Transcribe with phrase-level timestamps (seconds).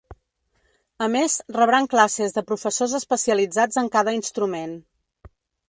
[1.07, 4.77] A més, rebran classes de professors especialitzats en cada instrument.